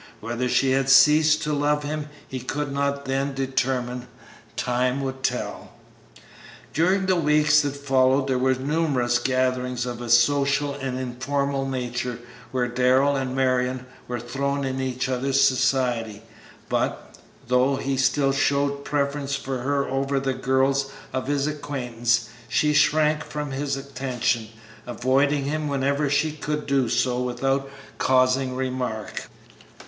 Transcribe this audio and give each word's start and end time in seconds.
Whether 0.19 0.49
she 0.49 0.71
had 0.71 0.89
ceased 0.89 1.43
to 1.43 1.53
love 1.53 1.83
him 1.83 2.09
he 2.27 2.39
could 2.39 2.71
not 2.73 3.05
then 3.05 3.35
determine; 3.35 4.07
time 4.55 4.99
would 5.01 5.21
tell. 5.21 5.73
During 6.73 7.05
the 7.05 7.15
weeks 7.15 7.61
that 7.61 7.75
followed 7.75 8.25
there 8.27 8.39
were 8.39 8.55
numerous 8.55 9.19
gatherings 9.19 9.85
of 9.85 10.01
a 10.01 10.09
social 10.09 10.73
and 10.73 10.97
informal 10.99 11.69
nature 11.69 12.17
where 12.51 12.67
Darrell 12.67 13.15
and 13.15 13.35
Marion 13.35 13.85
were 14.07 14.19
thrown 14.19 14.65
in 14.65 14.81
each 14.81 15.07
other's 15.07 15.39
society, 15.39 16.23
but, 16.67 17.19
though 17.47 17.75
he 17.75 17.95
still 17.95 18.31
showed 18.31 18.71
a 18.71 18.75
preference 18.77 19.35
for 19.35 19.59
her 19.59 19.87
over 19.87 20.19
the 20.19 20.33
girls 20.33 20.91
of 21.13 21.27
his 21.27 21.45
acquaintance, 21.45 22.27
she 22.47 22.73
shrank 22.73 23.23
from 23.23 23.51
his 23.51 23.77
attentions, 23.77 24.49
avoiding 24.87 25.43
him 25.43 25.67
whenever 25.67 26.09
she 26.09 26.31
could 26.31 26.65
do 26.65 26.89
so 26.89 27.21
without 27.21 27.69
causing 27.99 28.55
remark. 28.55 29.29